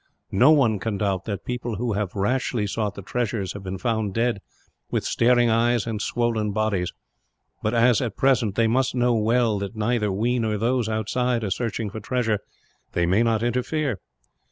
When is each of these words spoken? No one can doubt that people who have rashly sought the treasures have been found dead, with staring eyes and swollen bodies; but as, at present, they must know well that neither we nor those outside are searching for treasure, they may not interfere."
No 0.31 0.49
one 0.49 0.79
can 0.79 0.97
doubt 0.97 1.25
that 1.25 1.45
people 1.45 1.75
who 1.75 1.93
have 1.93 2.15
rashly 2.15 2.65
sought 2.65 2.95
the 2.95 3.03
treasures 3.03 3.53
have 3.53 3.61
been 3.61 3.77
found 3.77 4.15
dead, 4.15 4.39
with 4.89 5.05
staring 5.05 5.51
eyes 5.51 5.85
and 5.85 6.01
swollen 6.01 6.51
bodies; 6.53 6.91
but 7.61 7.75
as, 7.75 8.01
at 8.01 8.17
present, 8.17 8.55
they 8.55 8.65
must 8.65 8.95
know 8.95 9.13
well 9.13 9.59
that 9.59 9.75
neither 9.75 10.11
we 10.11 10.39
nor 10.39 10.57
those 10.57 10.89
outside 10.89 11.43
are 11.43 11.51
searching 11.51 11.91
for 11.91 11.99
treasure, 11.99 12.39
they 12.93 13.05
may 13.05 13.21
not 13.21 13.43
interfere." 13.43 13.99